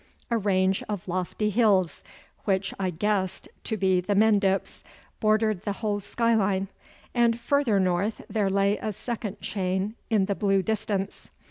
[0.31, 2.03] A range of lofty hills,
[2.45, 4.83] which I guessed to be the Mendips,
[5.19, 6.69] bordered the whole skyline,
[7.13, 11.29] and further north there lay a second chain in the blue distance.